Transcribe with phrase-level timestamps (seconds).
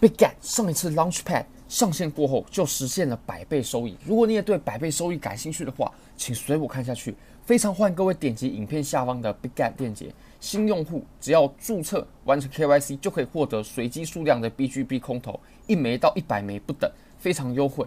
[0.00, 3.96] Bitget 上一次 Launchpad 上线过后就实现了百倍收益。
[4.06, 7.16] 如果你也对百倍收益感兴趣的话，请随我看下去。
[7.44, 10.14] 非常欢迎各位点击影片下方的 Big Get 链接。
[10.38, 16.88] 新用户只要注册完成 KYC 就可以获得随机数量的 BGB 空投，一枚到一百枚不等，
[17.18, 17.84] 非常优惠。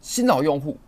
[0.00, 0.78] 新老用户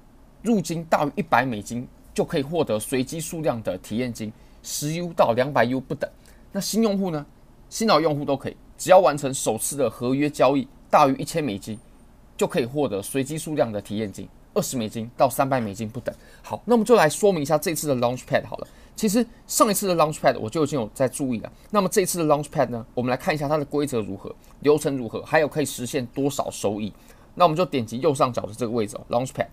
[0.41, 4.33] 入金大于一百美金就可以获得随机数量的体验金，
[4.63, 6.09] 十 U 到两百 U 不等。
[6.51, 7.27] 那新用户呢？
[7.69, 8.57] 新老用户都可以。
[8.77, 11.79] 只要完成首次的合约交易大于一千美金，
[12.37, 16.15] 就可以获得随机数量的体验金，二十美金到三百美金不等。
[16.43, 18.67] 好，那我们就来说明一下这次的 Launchpad 好了。
[18.97, 21.53] 其实上一次的 Launchpad 我就已经有在注意了。
[21.71, 26.93] 那么这次的 Launchpad 呢，我们来看一下它的规则如何，流程如何，还有可以实现多少收益。
[27.35, 29.49] 那我们就点击右上角的这个位置哦，Launchpad。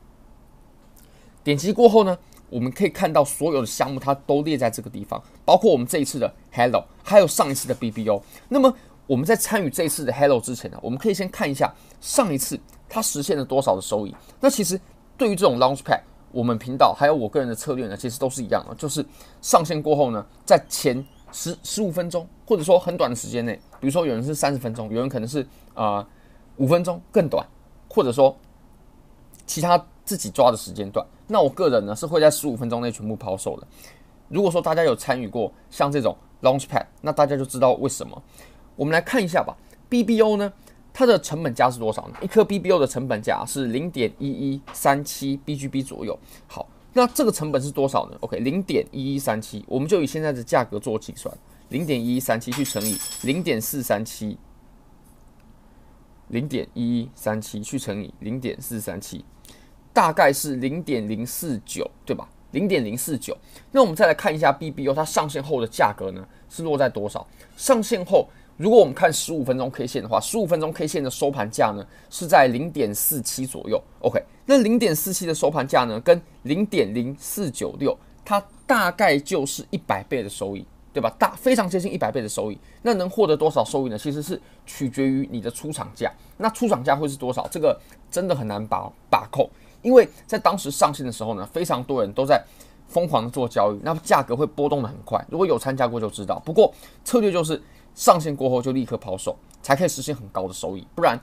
[1.44, 2.16] 点击过后呢，
[2.52, 8.22] 我们可以看到所有的项目它都列在这个地方，包括我们这一次的 Hello，还有上一次的 BBO。
[8.48, 8.72] 那么
[9.12, 12.58] 我们在参与这次的 Hello 之前呢，我们可以先看一下上一次
[12.88, 14.16] 它实现了多少的收益。
[14.40, 14.80] 那其实
[15.18, 16.00] 对于这种 Launchpad，
[16.32, 19.06] 我们频道还有我个人的策略呢，其实都是一样的，就是
[19.42, 26.08] 上线过后呢，在前十十五分钟，或者说很短的时间内，比如说有人是三十分钟，有人可能是啊
[26.56, 27.46] 五分钟更短，
[27.90, 28.34] 或者说
[29.46, 31.06] 其他自己抓的时间段。
[31.28, 33.68] 那我个人呢是会在十五分钟内全部抛售的。
[34.30, 38.24] 如果说大家有参与过像这种 Launchpad，那大家就知道为什么。
[38.82, 39.56] 我们来看一下吧
[39.92, 40.52] ，BBO 呢，
[40.92, 42.16] 它的成本价是多少呢？
[42.20, 46.18] 一颗 BBO 的成本价是零点一一三七 BGB 左右。
[46.48, 51.32] 好，那这个成本是多少呢？OK，零点一一三七，我们就以现在的价格做计算，
[51.70, 54.36] 零点一一三七去乘以零点四三七，
[56.30, 59.24] 零点一一三七去乘以零点四三七，
[59.94, 62.28] 大概是零点零四九，对吧？
[62.50, 63.38] 零点零四九。
[63.72, 67.28] 那我们再来看一下 BBO 它上线后的价格呢，是落在多少？
[67.56, 68.28] 上线后。
[68.58, 73.82] 如果我们看十五分钟 K 线的话，十五分钟 K 线的收盘价呢是在零点四七左右。
[74.02, 80.64] OK，那零点四七的收盘价呢，跟零点零四九六，它大概就是一百倍的收益，
[80.94, 81.12] 对吧？
[81.18, 82.58] 大非常接近一百倍的收益。
[82.84, 83.98] 那能获得多少收益呢？
[83.98, 86.12] 其实是取决于你的出场价。
[86.38, 87.48] 那出场价会是多少？
[87.50, 87.76] 这个
[88.12, 89.50] 真的很难把把控，
[89.82, 92.40] 因为在当时上线的时候呢，非常多人都在
[92.88, 95.26] 疯狂的做交易，那么价格会波动的很快。
[95.32, 96.40] 如果有参加过就知道。
[96.46, 96.72] 不过
[97.04, 97.60] 策略就是。
[97.94, 101.20] 上线过后就立刻抛售，才可以实现很高的收益，不然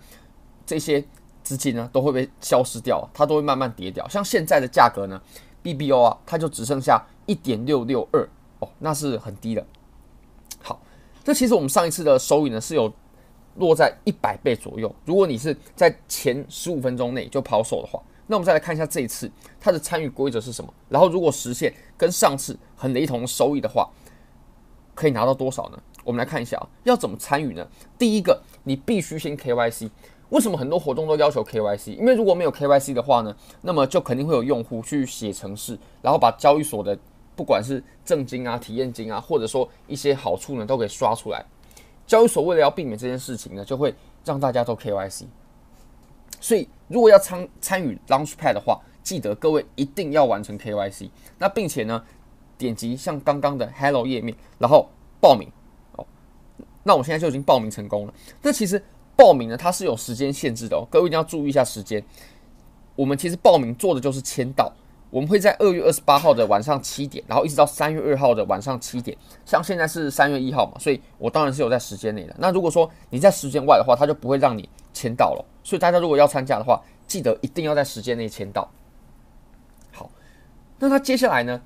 [0.67, 1.03] 这些
[1.43, 4.07] 资金呢都会被消失掉，它都会慢慢跌掉。
[4.09, 5.21] 像现在的价格呢
[5.63, 8.29] ，BBO 啊，它就只剩下一点六六二
[8.61, 9.67] 哦，那是很低的。
[10.61, 10.81] 好，
[11.25, 12.93] 这其实我们上一次的收益呢是有
[13.57, 14.95] 落在一百倍左右。
[15.05, 20.73] 如果你是在前十五分钟内就抛售的话，那我们再来看一下这一次它的参与规则是什么。
[20.89, 23.89] 然后如果实现跟上次很雷同收益的话，
[24.95, 25.83] 可以拿到多少呢？
[26.09, 27.69] 我们来看一下啊，要怎么参与呢？
[27.99, 29.91] 第一个，你必须先 KYC。
[30.31, 31.97] 为什么很多活动都要求 KYC？
[31.97, 36.99] 因为如果没有 KYC 的话呢，那么就肯定会有用户去写程式，然后把交易所的
[37.37, 41.45] 不管是赠金啊、体验金啊，或者说一些好处呢，都给刷出来。
[42.07, 43.95] 交易所为了要避免这件事情呢，就会
[44.25, 45.25] 让大家都 KYC。
[46.41, 51.11] 所以，如果要参参与 Launchpad 的话，记得各位一定要完成 KYC。
[51.37, 52.03] 那并且呢，
[52.57, 54.89] 点击像刚刚的 Hello 页面，然后
[55.21, 55.47] 报名。
[56.83, 58.15] 那我现在就已经报名成功了。
[58.43, 58.83] 那其实
[59.17, 62.03] 报名呢，它是有时间限制的哦，各位一定要注意一下时间。
[62.95, 64.73] 我们其实报名做的就是签到，
[65.11, 69.17] 我们会在二月二十八号的晚上七点，然后一直到三月二号的晚上七点。
[69.45, 72.35] 像现在是三月一号嘛，所以我当然是有在时间内的。
[72.39, 75.45] 那如果说你在时间外的话，它就不会让你签到了。
[75.63, 78.69] 所以大家如果要参加的话，记得一定要在时间内签到。
[79.93, 80.11] 好，
[80.79, 81.61] 那它接下来呢？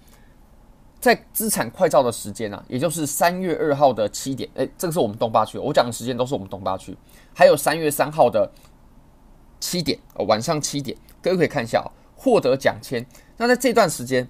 [1.03, 6.97] 在资产快照的时间、啊，也就是三月二号的七点，哎，这个是我们东八区，我讲的时间都是我们东八区，
[7.35, 8.49] 还有三月三号的
[9.59, 13.05] 七点，哦，晚上七点，各位可以看一下哦，获得奖签。
[13.37, 14.29] 那在这段时间，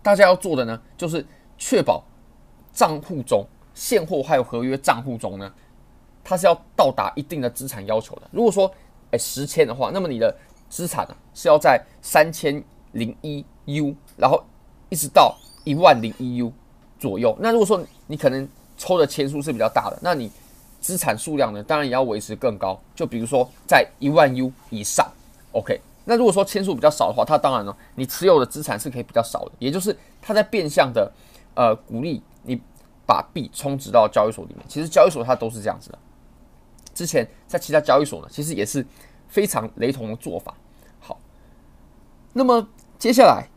[0.00, 1.26] 大家要做的呢，就是
[1.58, 2.04] 确保
[2.72, 5.52] 账户中现货还有合约账户中呢，
[6.22, 8.22] 它是要到达一定的资产要求的。
[8.30, 8.72] 如果说
[9.10, 10.32] 哎十千的话，那么你的
[10.68, 12.62] 资产呢是要在三千
[12.92, 14.40] 零一 U，然后。
[14.92, 15.34] 一直到
[15.64, 16.52] 一万零一 U
[16.98, 17.34] 左右。
[17.40, 18.46] 那如果说你可能
[18.76, 20.30] 抽的签数是比较大的，那你
[20.82, 22.78] 资产数量呢，当然也要维持更高。
[22.94, 25.10] 就比如说在一万 U 以上
[25.52, 25.80] ，OK。
[26.04, 31.10] 那如果说签数比较少的话，它当然呢，你持有的资产是可以比较少的，也就是它在变相的
[31.54, 32.60] 呃鼓励你
[33.06, 34.62] 把币充值到交易所里面。
[34.68, 35.98] 其实交易所它都是这样子的。
[36.92, 38.86] 之前在其他交易所呢，其实也是
[39.26, 40.52] 非常雷同的做法。
[41.00, 41.18] 好，
[42.34, 42.68] 那么
[42.98, 43.48] 接下来。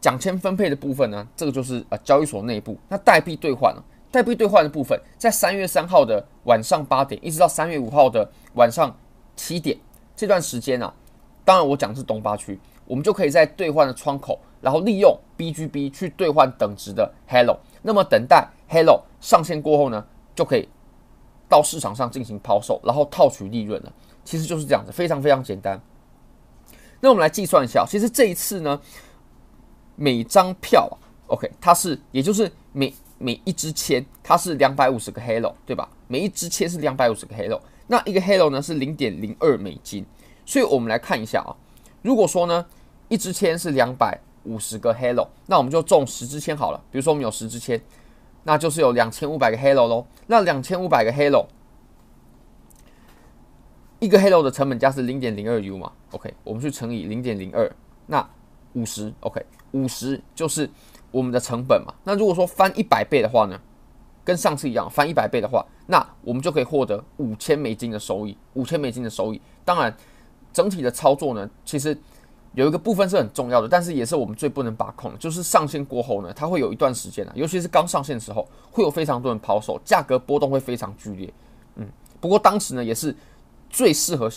[0.00, 2.76] 奖签分配的部分呢，这个就是呃交易所内部。
[2.88, 8.96] 那代币兑换呢，代币兑换的部分，在三月三号的晚上八点，一直到三月五号的晚上
[9.36, 9.78] 七点
[10.16, 10.92] 这段时间啊，
[11.44, 17.58] 当然我讲的是东八区，我们就可以在兑换的窗口，然后利用 BGB 去兑换等值的 Halo。
[17.82, 20.04] 那么等待 Halo 上线过后呢，
[20.34, 20.68] 就可以
[21.48, 23.92] 到市场上进行抛售，然后套取利润了。
[24.24, 25.80] 其实就是这样子，非常非常简单。
[27.00, 28.78] 那我们来计算一下，其实这一次呢，
[30.02, 35.86] 每张票啊，OK，它是也就是每每一支签，它是两百五十个 Halo，对吧？
[36.08, 40.06] 每一支签是两百五十个 Halo，那一个 Halo 呢是零点零二美金。
[40.46, 41.52] 所以我们来看一下啊，
[42.00, 42.64] 如果说呢，
[43.08, 46.82] 一支签是两百五十个 Halo，那我们就中十支签好了。
[46.90, 47.78] 比如说我们有十支签，
[48.44, 50.06] 那就是有两千五百个 Halo 喽。
[50.26, 51.44] 那两千五百个 Halo。
[53.98, 57.70] 一个 Halo 的成本价是零点零二 U 嘛？OK，我们去乘以零点零二，
[58.06, 58.26] 那
[58.72, 60.68] 五十，OK，五十就是
[61.10, 61.92] 我们的成本嘛。
[62.04, 63.60] 那如果说翻一百倍的话呢，
[64.24, 68.36] 跟上次一样，翻一百倍的话，那我们就可以获得五千美金的收益。
[68.54, 69.94] 五千美金的收益，当然
[70.52, 71.96] 整体的操作呢，其实
[72.54, 81.32] 有一个部分是很重要的，但是也是我们最不能把控的，就是上线过后呢，它会有一段时间啊，尤其是刚上线的时候，会有非常多人抛售，价格波动会非常剧烈。
[81.76, 81.86] 嗯，
[82.20, 83.14] 不过当时呢，也是。
[83.72, 84.28] 最适合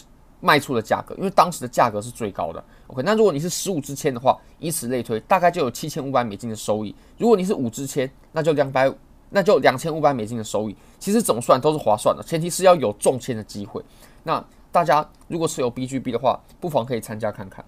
[0.44, 2.62] 卖出的价格，因为当时的价格是最高的。
[2.88, 6.94] OK，那如果你是十五支签的话，以此类推，大概就有七千五百美金的收益。
[7.18, 8.94] 如果你是五支签，那就两百，
[9.30, 10.76] 那就两千五百美金的收益。
[11.00, 13.82] 其实怎么算都是划算的，前提是要有中签的机会。
[14.22, 17.64] 那大家如果持有 BGB 的话，不妨可以参加看看。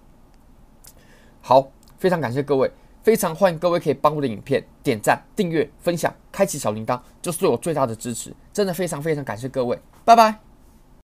[1.39, 1.65] 好，
[1.97, 2.69] 非常感谢各位，
[3.01, 8.35] 非常欢迎各位可以帮我的影片点赞、订阅、分享、开启小铃铛，就是对我最大的支持。
[8.51, 10.44] 真的非常非常感谢各位，拜拜。